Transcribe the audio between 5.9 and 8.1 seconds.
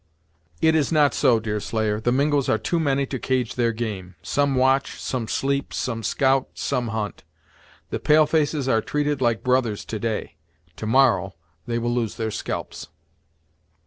scout; some hunt. The